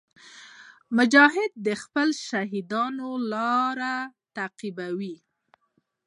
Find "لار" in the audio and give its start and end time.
3.31-3.79